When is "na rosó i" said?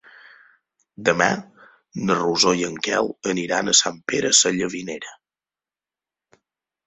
2.07-2.63